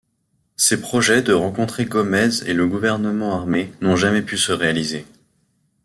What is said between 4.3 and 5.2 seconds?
se réaliser.